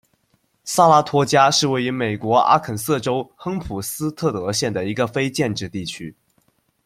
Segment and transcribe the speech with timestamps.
[0.63, 6.11] 萨拉托加是位于美国阿肯色州亨普斯特德县的一个非建制地区。